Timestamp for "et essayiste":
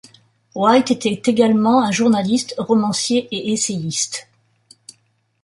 3.31-4.29